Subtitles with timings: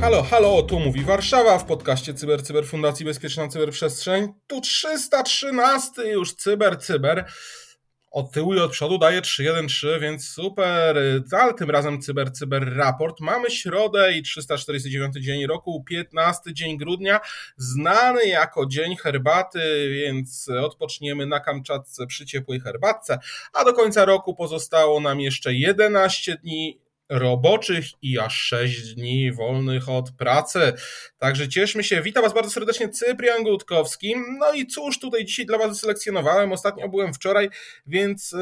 [0.00, 4.28] Halo, halo, tu mówi Warszawa w podcaście Cyber Cyber Fundacji Bezpieczna Cyberprzestrzeń.
[4.46, 7.24] Tu 313 już Cyber Cyber.
[8.12, 10.98] Od tyłu i od przodu daje 313, więc super.
[11.32, 13.20] Ale tym razem Cyber Cyber Raport.
[13.20, 17.20] Mamy środę i 349 dzień roku, 15 dzień grudnia,
[17.56, 23.18] znany jako dzień herbaty, więc odpoczniemy na Kamczatce przy ciepłej herbatce.
[23.52, 26.81] A do końca roku pozostało nam jeszcze 11 dni
[27.12, 30.72] roboczych i aż 6 dni wolnych od pracy.
[31.18, 32.02] Także cieszmy się.
[32.02, 34.14] Witam Was bardzo serdecznie, Cyprian Gutkowski.
[34.38, 36.52] No i cóż tutaj dzisiaj dla Was wyselekcjonowałem.
[36.52, 37.48] Ostatnio byłem wczoraj,
[37.86, 38.34] więc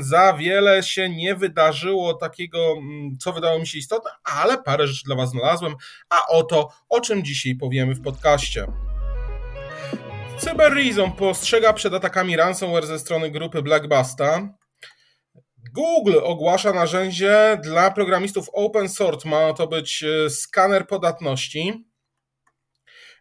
[0.00, 2.76] za wiele się nie wydarzyło takiego,
[3.20, 5.74] co wydało mi się istotne, ale parę rzeczy dla Was znalazłem.
[6.10, 8.66] A oto, o czym dzisiaj powiemy w podcaście.
[10.38, 10.72] Cyber
[11.18, 14.57] postrzega przed atakami ransomware ze strony grupy Blackbusta.
[15.74, 19.28] Google ogłasza narzędzie dla programistów open source.
[19.28, 21.88] Ma to być e, skaner podatności.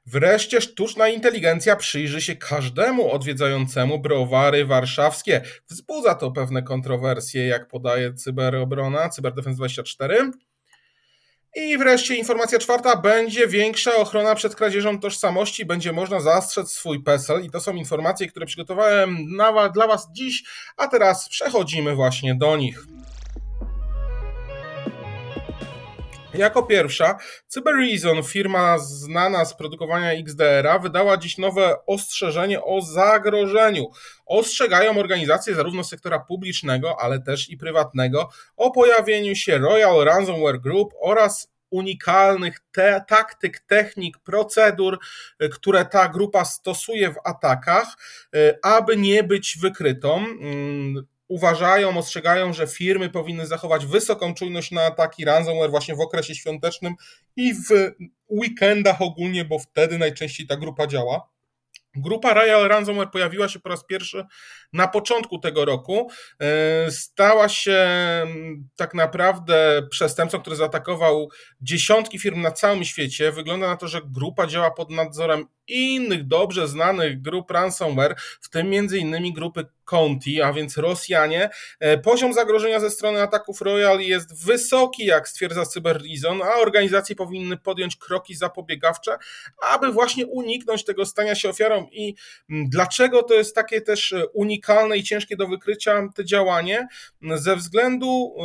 [0.05, 5.41] Wreszcie sztuczna inteligencja przyjrzy się każdemu odwiedzającemu browary warszawskie.
[5.69, 10.31] Wzbudza to pewne kontrowersje, jak podaje Cyberobrona, Cyberdefense24.
[11.59, 17.45] I wreszcie informacja czwarta, będzie większa ochrona przed kradzieżą tożsamości, będzie można zastrzec swój PESEL.
[17.45, 19.17] I to są informacje, które przygotowałem
[19.73, 20.43] dla Was dziś,
[20.77, 22.85] a teraz przechodzimy właśnie do nich.
[26.37, 33.85] Jako pierwsza, CyberReason, firma znana z produkowania XDR-a, wydała dziś nowe ostrzeżenie o zagrożeniu.
[34.25, 40.93] Ostrzegają organizacje zarówno sektora publicznego, ale też i prywatnego o pojawieniu się Royal Ransomware Group
[41.01, 44.99] oraz unikalnych te, taktyk, technik, procedur,
[45.51, 47.87] które ta grupa stosuje w atakach,
[48.63, 50.25] aby nie być wykrytą.
[51.27, 56.93] Uważają, ostrzegają, że firmy powinny zachować wysoką czujność na ataki ransomware właśnie w okresie świątecznym
[57.35, 57.95] i w
[58.29, 61.29] weekendach ogólnie, bo wtedy najczęściej ta grupa działa.
[61.95, 64.25] Grupa Royal Ransomware pojawiła się po raz pierwszy
[64.73, 66.09] na początku tego roku.
[66.41, 71.29] E, stała się mm, tak naprawdę przestępcą, który zaatakował
[71.61, 73.31] dziesiątki firm na całym świecie.
[73.31, 78.73] Wygląda na to, że grupa działa pod nadzorem innych dobrze znanych grup ransomware, w tym
[78.73, 81.49] innymi grupy Conti, a więc Rosjanie.
[81.79, 87.57] E, poziom zagrożenia ze strony ataków Royal jest wysoki, jak stwierdza CyberReason, a organizacje powinny
[87.57, 89.17] podjąć kroki zapobiegawcze,
[89.71, 91.87] aby właśnie uniknąć tego stania się ofiarą.
[91.91, 92.15] I
[92.49, 96.87] mm, dlaczego to jest takie też e, unikalne i ciężkie do wykrycia to działanie?
[97.35, 98.35] Ze względu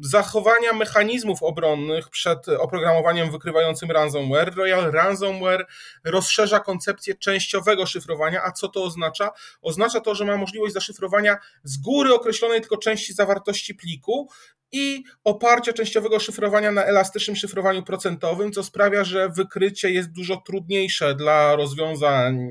[0.00, 4.54] zachowania mechanizmów obronnych przed oprogramowaniem wykrywającym ransomware.
[4.54, 5.66] Royal Ransomware
[6.04, 9.30] rozszerza koncepcję częściowego szyfrowania, a co to oznacza?
[9.62, 14.28] Oznacza to, że ma możliwość zaszyfrowania z góry określonej tylko części zawartości pliku
[14.72, 21.14] i oparcia częściowego szyfrowania na elastycznym szyfrowaniu procentowym, co sprawia, że wykrycie jest dużo trudniejsze
[21.14, 22.48] dla rozwiązań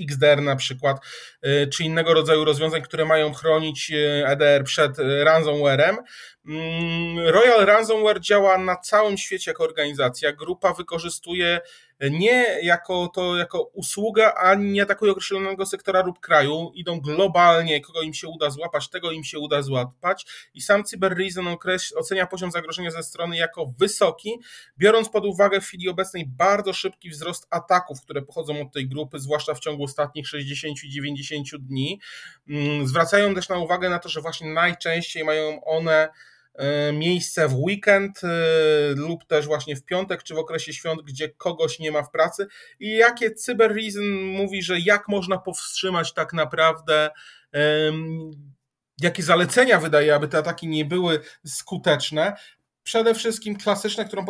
[0.00, 0.96] XDR na przykład,
[1.46, 3.92] y, czy innego rodzaju rozwiązań, które mają chronić
[4.24, 5.96] EDR y, przed ransomwarem.
[6.46, 10.32] Mm, Royal Ransomware działa na całym świecie jako organizacja.
[10.32, 11.60] Grupa wykorzystuje
[12.00, 18.02] nie jako to jako usługę, ani nie atakują określonego sektora lub kraju, idą globalnie, kogo
[18.02, 21.46] im się uda złapać, tego im się uda złapać i sam CyberReason
[21.96, 24.40] ocenia poziom zagrożenia ze strony jako wysoki,
[24.78, 29.18] biorąc pod uwagę w chwili obecnej bardzo szybki wzrost ataków, które pochodzą od tej grupy,
[29.18, 32.00] zwłaszcza w ciągu ostatnich 60-90 dni.
[32.48, 36.08] Mm, zwracają też na uwagę na to, że właśnie najczęściej mają one
[36.92, 38.28] miejsce w weekend e,
[38.96, 42.46] lub też właśnie w piątek czy w okresie świąt, gdzie kogoś nie ma w pracy
[42.80, 47.10] i jakie Cyber Reason mówi, że jak można powstrzymać tak naprawdę
[49.00, 52.36] jakie zalecenia wydaje, aby te ataki nie były skuteczne,
[52.88, 54.24] przede wszystkim klasyczne, którą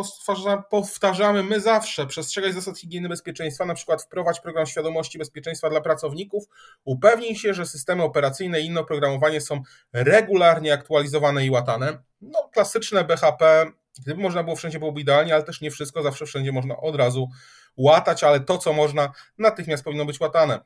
[0.71, 6.45] powtarzamy my zawsze, przestrzegać zasad higieny bezpieczeństwa, na przykład wprowadź program świadomości bezpieczeństwa dla pracowników,
[6.85, 11.99] upewnij się, że systemy operacyjne i inne oprogramowanie są regularnie aktualizowane i łatane.
[12.21, 13.67] No, klasyczne BHP,
[13.99, 17.29] gdyby można było wszędzie byłoby idealnie, ale też nie wszystko, zawsze wszędzie można od razu
[17.77, 20.61] łatać, ale to, co można, natychmiast powinno być łatane.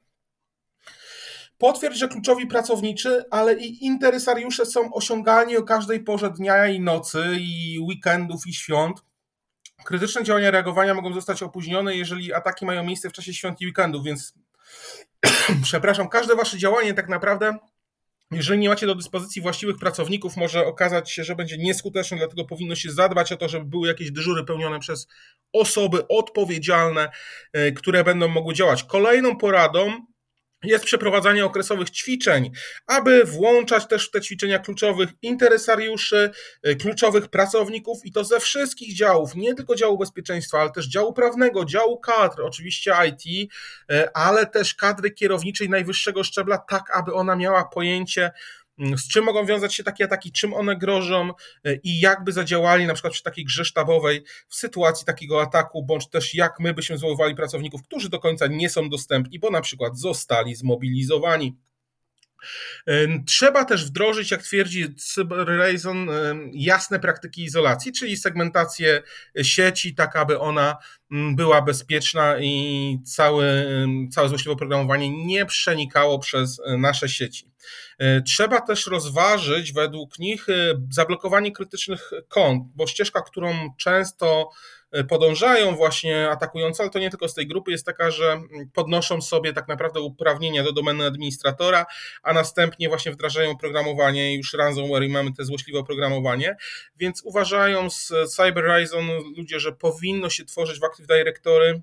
[1.58, 7.24] Potwierdź, że kluczowi pracowniczy, ale i interesariusze są osiągalni o każdej porze dnia i nocy,
[7.40, 9.02] i weekendów, i świąt.
[9.84, 14.04] Krytyczne działania reagowania mogą zostać opóźnione, jeżeli ataki mają miejsce w czasie świąt i weekendów,
[14.04, 14.34] więc
[15.62, 17.58] przepraszam, każde wasze działanie tak naprawdę
[18.32, 22.74] jeżeli nie macie do dyspozycji właściwych pracowników, może okazać się, że będzie nieskuteczne, dlatego powinno
[22.74, 25.08] się zadbać o to, żeby były jakieś dyżury pełnione przez
[25.52, 27.10] osoby odpowiedzialne,
[27.52, 28.84] e, które będą mogły działać.
[28.84, 30.11] Kolejną poradą
[30.64, 32.50] jest przeprowadzanie okresowych ćwiczeń,
[32.86, 36.30] aby włączać też w te ćwiczenia kluczowych interesariuszy,
[36.66, 41.12] y, kluczowych pracowników i to ze wszystkich działów, nie tylko działu bezpieczeństwa, ale też działu
[41.12, 43.50] prawnego, działu kadr, oczywiście IT,
[43.92, 48.30] y, ale też kadry kierowniczej najwyższego szczebla, tak aby ona miała pojęcie,
[48.78, 51.30] z czym mogą wiązać się takie ataki, czym one grożą
[51.64, 56.08] e, i jakby zadziałali na przykład przy takiej grze sztabowej w sytuacji takiego ataku, bądź
[56.08, 59.98] też jak my byśmy zwoływali pracowników, którzy do końca nie są dostępni, bo na przykład
[59.98, 61.56] zostali zmobilizowani.
[63.26, 66.08] Trzeba też wdrożyć, jak twierdzi CyberReason,
[66.52, 69.02] jasne praktyki izolacji, czyli segmentację
[69.42, 70.76] sieci, tak aby ona mm,
[71.12, 73.66] była bezpieczna i całe,
[74.10, 77.50] całe złośliwe oprogramowanie nie przenikało przez e, nasze sieci.
[77.98, 80.52] E, trzeba też rozważyć według nich e,
[80.90, 84.50] zablokowanie krytycznych kont, bo ścieżka, którą często
[85.08, 88.40] podążają właśnie atakujący, ale to nie tylko z tej grupy, jest taka, że
[88.74, 91.86] podnoszą sobie tak naprawdę uprawnienia do domeny administratora,
[92.22, 96.56] a następnie właśnie wdrażają oprogramowanie już ransomware i mamy te złośliwe oprogramowanie,
[96.96, 101.82] więc uważają z CyberReason ludzie, że powinno się tworzyć w Active Directory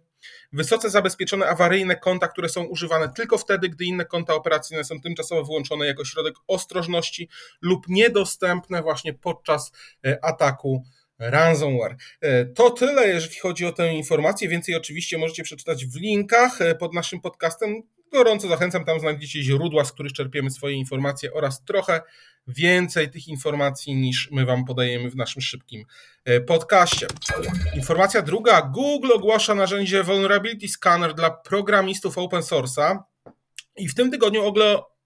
[0.53, 5.43] Wysoce zabezpieczone awaryjne konta, które są używane tylko wtedy, gdy inne konta operacyjne są tymczasowo
[5.43, 7.29] wyłączone jako środek ostrożności
[7.61, 9.71] lub niedostępne właśnie podczas
[10.05, 10.83] e, ataku
[11.19, 11.95] ransomware.
[12.21, 14.49] E, to tyle, jeżeli chodzi o tę informację.
[14.49, 17.81] Więcej oczywiście możecie przeczytać w linkach e, pod naszym podcastem.
[18.11, 22.01] Gorąco zachęcam, tam znajdziecie źródła, z których czerpiemy swoje informacje oraz trochę
[22.47, 25.85] więcej tych informacji niż my Wam podajemy w naszym szybkim
[26.25, 27.07] e, podcaście.
[27.75, 28.61] Informacja druga.
[28.61, 32.99] Google ogłasza narzędzie Vulnerability Scanner dla programistów open source'a.
[33.77, 34.45] I w tym tygodniu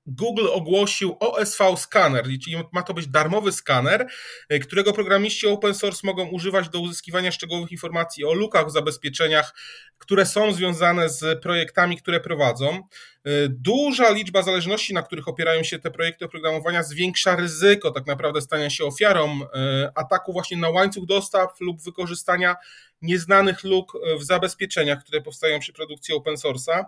[0.06, 4.08] Google ogłosił OSV Scanner, czyli ma to być darmowy skaner,
[4.50, 9.56] e, którego programiści open source mogą używać do uzyskiwania szczegółowych informacji o lukach w zabezpieczeniach,
[9.98, 12.76] które są związane z projektami, które prowadzą.
[12.76, 12.82] E,
[13.50, 18.70] duża liczba zależności, na których opierają się te projekty oprogramowania, zwiększa ryzyko tak naprawdę stania
[18.70, 22.56] się ofiarą e, ataku właśnie na łańcuch dostaw lub wykorzystania
[23.02, 26.86] nieznanych luk w zabezpieczeniach, które powstają przy produkcji open source'a.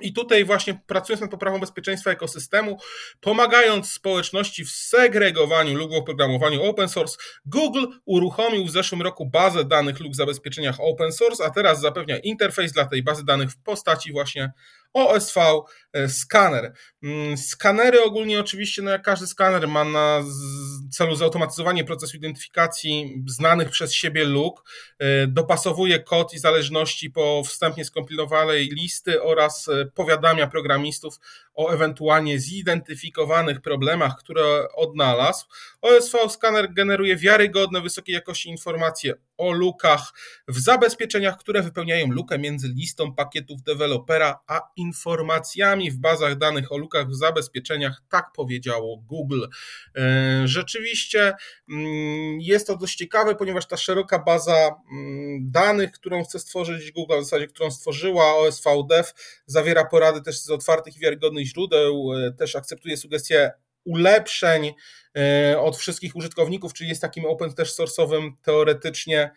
[0.00, 2.78] I tutaj właśnie pracując nad poprawą bezpieczeństwa ekosystemu,
[3.20, 10.00] pomagając społeczności w segregowaniu lub oprogramowaniu open source, Google uruchomił w zeszłym roku bazę danych
[10.00, 14.52] lub zabezpieczeniach open source, a teraz zapewnia interfejs dla tej bazy danych w postaci właśnie
[14.94, 15.38] OSV
[15.92, 16.72] e, skaner.
[17.02, 20.24] Mm, skanery ogólnie oczywiście, no jak każdy skaner ma na
[20.92, 24.64] celu zautomatyzowanie procesu identyfikacji znanych przez siebie luk,
[24.98, 31.20] e, dopasowuje kod i zależności po wstępnie skompilowanej listy oraz e, powiadamia programistów
[31.54, 35.46] o ewentualnie zidentyfikowanych problemach, które odnalazł.
[35.82, 40.12] OSV skaner generuje wiarygodne, wysokiej jakości informacje o lukach
[40.48, 46.76] w zabezpieczeniach, które wypełniają lukę między listą pakietów dewelopera a informacjami w bazach danych o
[46.76, 49.44] lukach w zabezpieczeniach, tak powiedziało Google.
[49.96, 51.34] E, rzeczywiście
[51.68, 57.20] mm, jest to dość ciekawe, ponieważ ta szeroka baza mm, danych, którą chce stworzyć Google,
[57.20, 58.70] w zasadzie którą stworzyła OSV
[59.46, 63.52] zawiera porady też z otwartych i wiarygodnych źródeł, e, też akceptuje sugestie
[63.84, 64.72] ulepszeń
[65.16, 69.30] e, od wszystkich użytkowników, czyli jest takim open też source'owym teoretycznie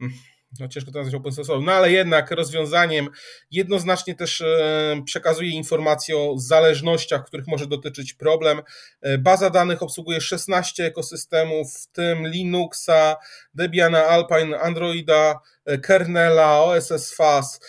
[0.00, 0.14] mm,
[0.60, 3.08] no ciężko to nazwać open source, no ale jednak rozwiązaniem
[3.50, 8.62] jednoznacznie też e, przekazuje informacje o zależnościach, których może dotyczyć problem.
[9.00, 13.16] E, baza danych obsługuje 16 ekosystemów, w tym Linuxa,
[13.54, 17.60] Debiana, Alpine, Androida, e, kernela, OSS FAS,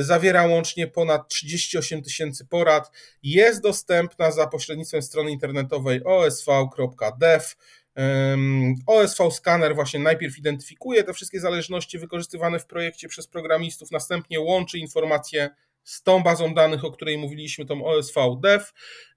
[0.00, 2.90] zawiera łącznie ponad 38 tysięcy porad.
[3.22, 7.54] Jest dostępna za pośrednictwem strony internetowej osv.dev.
[8.86, 14.78] OSV Scanner właśnie najpierw identyfikuje te wszystkie zależności wykorzystywane w projekcie przez programistów, następnie łączy
[14.78, 15.50] informacje
[15.84, 18.64] z tą bazą danych, o której mówiliśmy, tą OSV Dev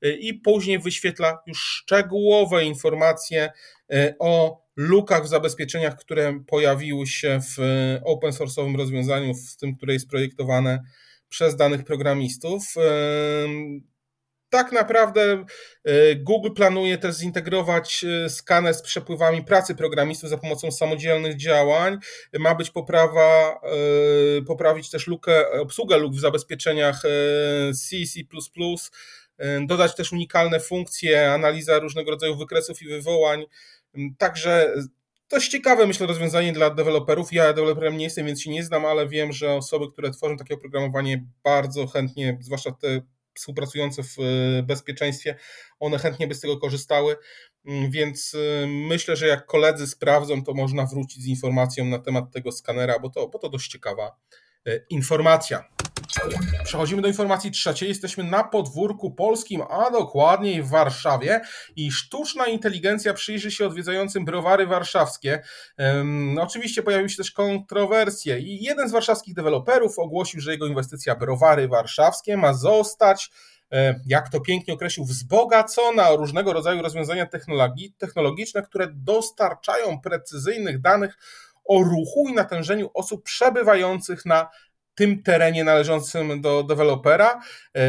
[0.05, 3.51] y, i później wyświetla już szczegółowe informacje
[3.93, 9.75] y, o lukach w zabezpieczeniach, które pojawiły się w y, open source'owym rozwiązaniu, w tym,
[9.75, 10.83] które jest projektowane
[11.29, 12.73] przez danych programistów
[14.49, 15.45] tak naprawdę
[15.83, 21.97] e, Google planuje też zintegrować e, skaner z przepływami pracy programistów za pomocą samodzielnych działań.
[22.39, 23.59] Ma być poprawa,
[24.37, 27.01] e, poprawić też lukę, obsługę luk w zabezpieczeniach
[27.73, 28.19] C, C++,
[29.65, 33.45] dodać też unikalne funkcje, analiza różnego rodzaju wykresów i wywołań.
[34.17, 34.73] Także
[35.29, 37.33] dość ciekawe, myślę, rozwiązanie dla deweloperów.
[37.33, 40.53] Ja deweloperem nie jestem, więc się nie znam, ale wiem, że osoby, które tworzą takie
[40.53, 43.01] oprogramowanie, bardzo chętnie, zwłaszcza te
[43.37, 44.15] współpracujące w
[44.63, 45.35] bezpieczeństwie,
[45.79, 47.15] one chętnie by z tego korzystały,
[47.65, 48.35] mm, więc
[48.67, 53.09] myślę, że jak koledzy sprawdzą, to można wrócić z informacją na temat tego skanera, bo
[53.09, 54.15] to, bo to dość ciekawa
[54.89, 55.63] informacja.
[56.63, 57.89] Przechodzimy do informacji trzeciej.
[57.89, 61.41] Jesteśmy na podwórku polskim, a dokładniej w Warszawie
[61.75, 65.43] i sztuczna inteligencja przyjrzy się odwiedzającym browary warszawskie.
[65.77, 71.15] Um, oczywiście pojawiły się też kontrowersje i jeden z warszawskich deweloperów ogłosił, że jego inwestycja
[71.15, 73.31] browary warszawskie ma zostać
[73.71, 80.81] e, jak to pięknie określił, wzbogacona o różnego rodzaju rozwiązania technologi technologiczne, które dostarczają precyzyjnych
[80.81, 81.17] danych
[81.67, 84.49] o ruchu i natężeniu osób przebywających na
[84.97, 87.41] tym terenie należącym do dewelopera.
[87.77, 87.81] E,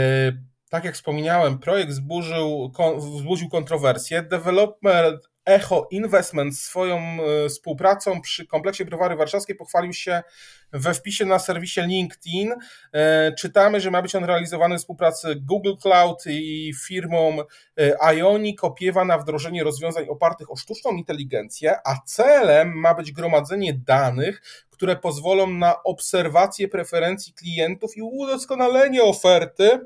[0.71, 4.23] tak jak wspomniałem, projekt wzburzył, wzbudził kontrowersje.
[4.23, 10.23] Developer Echo Investment swoją e, współpracą przy kompleksie browary warszawskiej pochwalił się
[10.73, 12.55] we wpisie na serwisie LinkedIn.
[12.93, 17.39] E, czytamy, że ma być on realizowany w współpracy Google Cloud i firmą
[18.01, 24.43] Ionic opiewa na wdrożenie rozwiązań opartych o sztuczną inteligencję, a celem ma być gromadzenie danych,
[24.71, 29.81] które pozwolą na obserwację preferencji klientów i udoskonalenie oferty,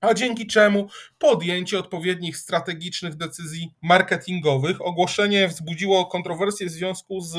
[0.00, 0.88] a dzięki czemu
[1.18, 4.86] podjęcie odpowiednich strategicznych decyzji marketingowych.
[4.86, 7.36] Ogłoszenie wzbudziło kontrowersje w związku z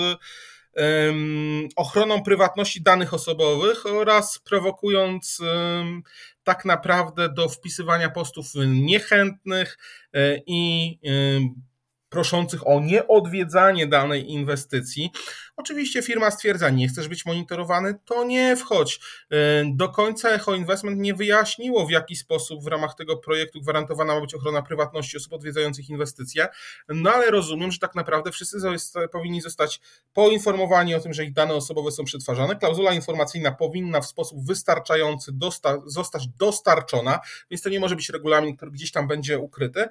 [0.77, 6.03] um, ochroną prywatności danych osobowych oraz prowokując um,
[6.43, 9.77] tak naprawdę do wpisywania postów niechętnych
[10.13, 11.66] e, i um,
[12.09, 15.11] proszących o nieodwiedzanie danej inwestycji.
[15.57, 18.99] Oczywiście firma stwierdza, nie chcesz być monitorowany, to nie wchodź.
[19.31, 19.35] E,
[19.65, 24.21] do końca Echo Investment nie wyjaśniło, w jaki sposób w ramach tego projektu gwarantowana ma
[24.21, 26.47] być ochrona prywatności osób odwiedzających inwestycje,
[26.89, 28.57] no ale rozumiem, że tak naprawdę wszyscy
[29.11, 29.81] powinni zostać
[30.13, 32.55] poinformowani o tym, że ich dane osobowe są przetwarzane.
[32.55, 37.19] Klauzula informacyjna powinna w sposób wystarczający dosta zostać dostarczona,
[37.51, 39.87] więc to nie może być regulamin, który gdzieś tam będzie ukryty.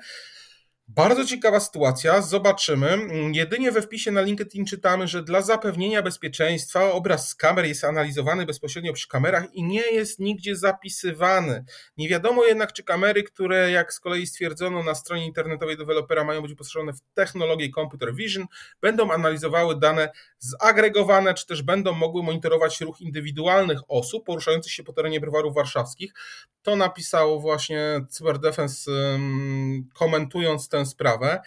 [0.88, 2.99] Bardzo ciekawa sytuacja, zobaczymy.
[3.33, 8.47] Jedynie we wpisie na LinkedIn czytamy, że dla zapewnienia bezpieczeństwa obraz z kamer jest analizowany
[8.47, 11.64] bezpośrednio przy kamerach i nie jest nigdzie zapisywany.
[11.97, 16.43] Nie wiadomo jednak, czy kamery, które jak z kolei stwierdzono na stronie internetowej dewelopera mają
[16.43, 18.47] być wyposażone w technologię computer vision,
[18.81, 24.93] będą analizowały dane zagregowane, czy też będą mogły monitorować ruch indywidualnych osób poruszających się po
[24.93, 26.12] terenie browarów warszawskich.
[26.62, 28.90] To napisał właśnie Cyberdefense
[29.95, 31.40] komentując tę sprawę.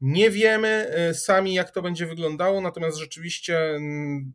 [0.00, 4.32] Nie wiemy y, sami, jak to będzie wyglądało, natomiast rzeczywiście mm,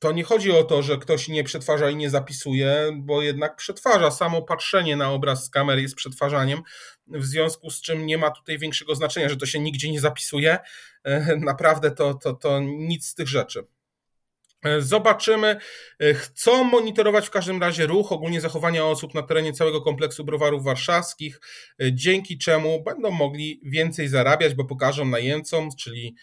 [0.00, 4.10] to nie chodzi o to, że ktoś nie przetwarza i nie zapisuje, bo jednak przetwarza.
[4.10, 6.62] Samo patrzenie na obraz z kamery jest przetwarzaniem,
[7.06, 10.58] w związku z czym nie ma tutaj większego znaczenia, że to się nigdzie nie zapisuje.
[11.04, 13.66] E, naprawdę to, to, to nic z tych rzeczy.
[14.66, 15.56] E, zobaczymy.
[16.00, 20.64] E, chcą monitorować w każdym razie ruch, ogólnie zachowania osób na terenie całego kompleksu browarów
[20.64, 21.40] warszawskich,
[21.82, 26.16] e, dzięki czemu będą mogli więcej zarabiać, bo pokażą najemcom, czyli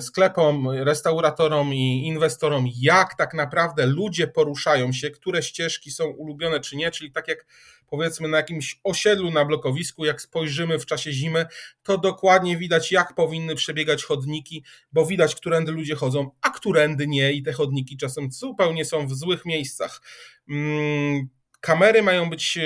[0.00, 6.76] sklepom, restauratorom i inwestorom, jak tak naprawdę ludzie poruszają się, które ścieżki są ulubione czy
[6.76, 7.46] nie, czyli tak jak
[7.90, 11.46] powiedzmy na jakimś osiedlu na blokowisku, jak spojrzymy w czasie zimy,
[11.82, 17.32] to dokładnie widać, jak powinny przebiegać chodniki, bo widać, którędy ludzie chodzą, a którędy nie,
[17.32, 20.02] i te chodniki czasem zupełnie są w złych miejscach.
[20.48, 21.28] Mm,
[21.60, 22.62] kamery mają być e,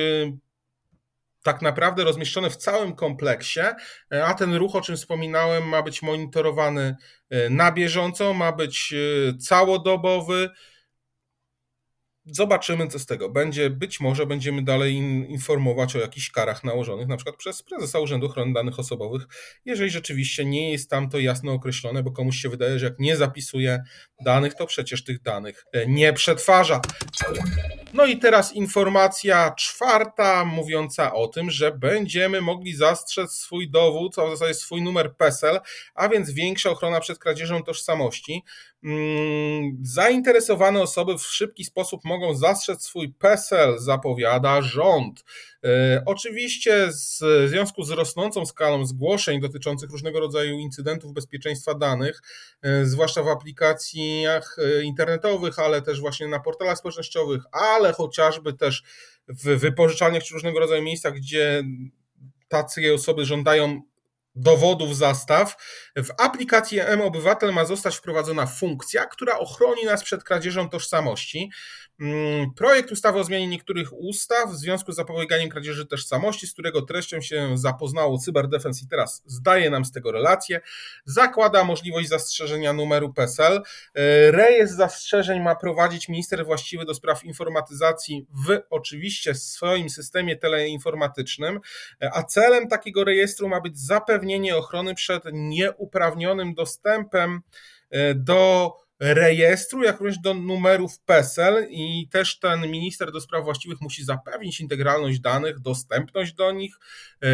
[1.45, 3.61] tak naprawdę rozmieszczone w całym kompleksie,
[4.13, 6.97] e, a ten ruch, o czym wspominałem, ma być monitorowany
[7.31, 10.51] e, na bieżąco, ma być e, całodobowy.
[12.27, 13.71] Zobaczymy, co z tego będzie.
[13.71, 14.95] Być może będziemy dalej
[15.29, 19.23] informować o jakichś karach nałożonych, na przykład przez prezesa Urzędu Ochrony Danych Osobowych,
[19.65, 23.17] jeżeli rzeczywiście nie jest tam to jasno określone, bo komuś się wydaje, że jak nie
[23.17, 23.83] zapisuje
[24.25, 26.81] danych, to przecież tych danych nie przetwarza.
[27.95, 34.27] No i teraz informacja czwarta, mówiąca o tym, że będziemy mogli zastrzec swój dowód, a
[34.27, 35.61] w zasadzie swój numer PESEL,
[35.95, 38.45] a więc większa ochrona przed kradzieżą tożsamości.
[38.85, 45.25] Mm, zainteresowane osoby w szybki sposób mogą zastrzec swój PESEL, zapowiada rząd.
[45.65, 52.23] E, oczywiście w związku z rosnącą skalą zgłoszeń dotyczących różnego rodzaju incydentów bezpieczeństwa danych,
[52.63, 58.83] e, zwłaszcza w aplikacjach e, internetowych, ale też właśnie na portalach społecznościowych, ale chociażby też
[59.29, 61.65] w wypożyczalniach czy różnego rodzaju miejscach, gdzie
[62.49, 63.83] tacy osoby żądają
[64.35, 65.57] dowodów zastaw.
[65.97, 71.51] W aplikacji M-Obywatel ma zostać wprowadzona funkcja, która ochroni nas przed kradzieżą tożsamości.
[72.01, 76.83] Mm, projekt ustawy o zmianie niektórych ustaw w związku z zapobieganiem kradzieży tożsamości, z którego
[76.83, 80.61] treścią się zapoznało Cyberdefense i teraz zdaje nam z tego relację,
[81.05, 83.63] zakłada możliwość zastrzeżenia numeru PESEL.
[83.95, 91.61] E, rejestr zastrzeżeń ma prowadzić minister właściwy do spraw informatyzacji w oczywiście swoim systemie teleinformatycznym,
[92.13, 97.41] a celem takiego rejestru ma być zapewnienie ochrony przed nieuprawnionym dostępem
[97.91, 103.81] e, do rejestru, jak również do numerów PESEL i też ten minister do spraw właściwych
[103.81, 106.77] musi zapewnić integralność danych, dostępność do nich
[107.23, 107.29] e,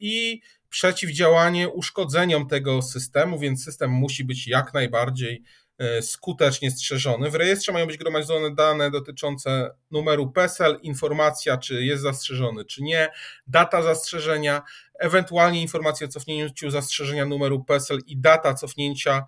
[0.00, 5.42] i przeciwdziałanie uszkodzeniom tego systemu, więc system musi być jak najbardziej
[5.78, 7.30] e, skutecznie strzeżony.
[7.30, 13.08] W rejestrze mają być gromadzone dane dotyczące numeru PESEL, informacja, czy jest zastrzeżony, czy nie,
[13.46, 14.62] data zastrzeżenia,
[14.98, 19.24] ewentualnie informacja o cofnięciu zastrzeżenia numeru PESEL i data cofnięcia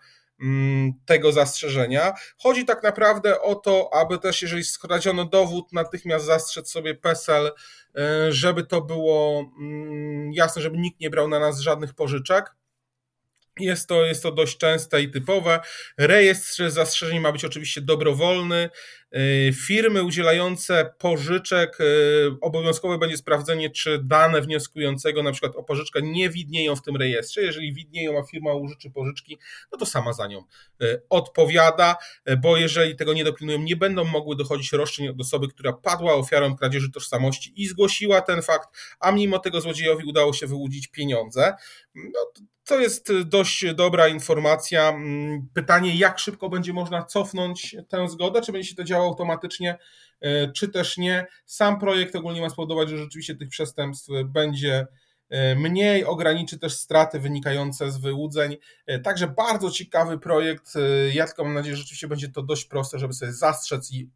[1.06, 2.12] tego zastrzeżenia.
[2.38, 7.52] Chodzi tak naprawdę o to, aby też, jeżeli skradziono dowód, natychmiast zastrzec sobie PESEL, e,
[8.32, 12.54] żeby to było mm, jasne, żeby nikt nie brał na nas żadnych pożyczek.
[13.60, 15.60] Jest to, jest to dość częste i typowe.
[15.98, 18.70] Rejestr zastrzeżeń ma być oczywiście dobrowolny.
[19.16, 26.02] Y, firmy udzielające pożyczek, y, obowiązkowe będzie sprawdzenie, czy dane wnioskującego na przykład o pożyczkę
[26.02, 27.42] nie widnieją w tym rejestrze.
[27.42, 29.38] Jeżeli widnieją, a firma użyczy pożyczki,
[29.72, 30.44] no to sama za nią
[30.82, 31.96] y, odpowiada,
[32.38, 36.56] bo jeżeli tego nie dopilnują, nie będą mogły dochodzić roszczeń od osoby, która padła ofiarą
[36.56, 38.68] kradzieży tożsamości i zgłosiła ten fakt,
[39.00, 41.54] a mimo tego złodziejowi udało się wyłudzić pieniądze.
[41.94, 42.32] No,
[42.68, 44.88] to jest dość dobra informacja.
[44.88, 49.08] Mm, pytanie, jak szybko będzie można cofnąć tę zgodę, czy będzie się to działo działał
[49.08, 49.78] automatycznie,
[50.20, 51.26] e, czy też nie.
[51.46, 54.86] Sam projekt ogólnie ma spowodować, że rzeczywiście tych przestępstw będzie
[55.30, 58.56] e, mniej, ograniczy też straty wynikające z wyłudzeń.
[58.86, 60.74] E, także bardzo ciekawy projekt.
[61.12, 64.10] Ja tylko mam nadzieję, że rzeczywiście będzie to dość proste, żeby sobie zastrzec i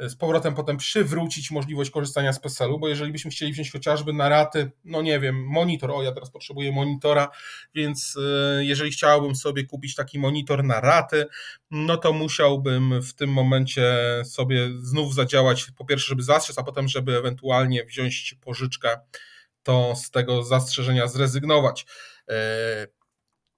[0.00, 4.28] z powrotem potem przywrócić możliwość korzystania z PESEL-u, bo jeżeli byśmy chcieli wziąć chociażby na
[4.28, 7.28] raty, no nie wiem, monitor, o ja teraz potrzebuję monitora,
[7.74, 11.26] więc e, jeżeli chciałbym sobie kupić taki monitor na raty,
[11.70, 16.88] no to musiałbym w tym momencie sobie znów zadziałać, po pierwsze, żeby zastrzec, a potem,
[16.88, 19.00] żeby ewentualnie wziąć pożyczkę,
[19.62, 21.86] to z tego zastrzeżenia zrezygnować.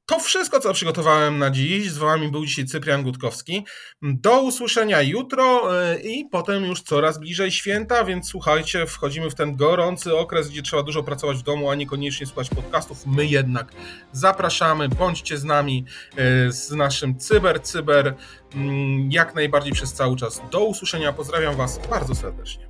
[0.08, 1.90] To wszystko, co przygotowałem na dziś.
[1.90, 3.66] Z Wami był dzisiaj Cyprian Gutkowski.
[4.02, 9.56] Do usłyszenia jutro e, i potem już coraz bliżej święta, więc słuchajcie, wchodzimy w ten
[9.56, 13.06] gorący okres, gdzie trzeba dużo pracować w domu, a niekoniecznie słuchać podcastów.
[13.06, 13.72] My jednak
[14.12, 15.84] zapraszamy, bądźcie z nami,
[16.16, 18.14] e, z naszym Cyber Cyber,
[18.54, 20.42] mm, jak najbardziej przez cały czas.
[20.50, 22.67] Do usłyszenia, pozdrawiam Was bardzo serdecznie.